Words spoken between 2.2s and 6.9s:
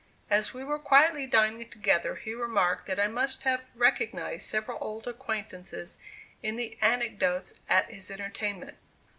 remarked that I must have recognized several old acquaintances in the